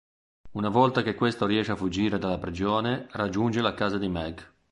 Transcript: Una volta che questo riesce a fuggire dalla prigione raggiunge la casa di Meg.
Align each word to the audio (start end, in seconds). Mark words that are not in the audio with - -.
Una 0.53 0.69
volta 0.69 1.03
che 1.03 1.13
questo 1.13 1.45
riesce 1.45 1.73
a 1.73 1.75
fuggire 1.75 2.17
dalla 2.17 2.39
prigione 2.39 3.05
raggiunge 3.11 3.61
la 3.61 3.75
casa 3.75 3.99
di 3.99 4.07
Meg. 4.07 4.51